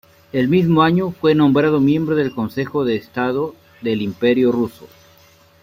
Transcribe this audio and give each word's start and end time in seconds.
El 0.33 0.47
mismo 0.47 0.81
año, 0.81 1.11
fue 1.11 1.35
nombrado 1.35 1.79
miembro 1.79 2.15
del 2.15 2.33
Consejo 2.33 2.85
de 2.85 2.95
Estado 2.95 3.53
del 3.83 4.01
Imperio 4.01 4.51
ruso. 4.51 4.87